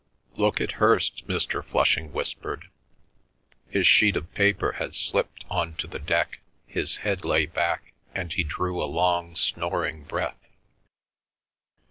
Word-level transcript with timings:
"Look 0.33 0.59
at 0.59 0.79
Hirst!" 0.81 1.27
Mr. 1.27 1.63
Flushing 1.63 2.11
whispered. 2.11 2.69
His 3.69 3.85
sheet 3.85 4.15
of 4.15 4.33
paper 4.33 4.71
had 4.79 4.95
slipped 4.95 5.45
on 5.47 5.75
to 5.75 5.85
the 5.85 5.99
deck, 5.99 6.39
his 6.65 6.97
head 7.05 7.23
lay 7.23 7.45
back, 7.45 7.93
and 8.15 8.33
he 8.33 8.43
drew 8.43 8.81
a 8.81 8.85
long 8.89 9.35
snoring 9.35 10.05
breath. 10.05 10.43